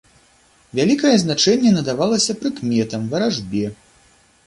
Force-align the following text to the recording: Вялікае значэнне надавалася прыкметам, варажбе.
Вялікае 0.79 1.11
значэнне 1.25 1.75
надавалася 1.77 2.39
прыкметам, 2.41 3.01
варажбе. 3.15 3.65